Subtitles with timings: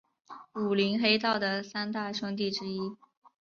[0.53, 2.97] 武林黑道的三大凶地之一。